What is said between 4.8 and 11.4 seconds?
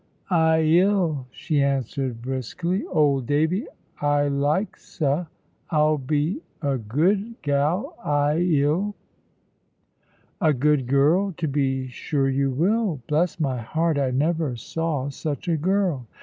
'a. I'll be a good gal, I 'ill." "A good girl!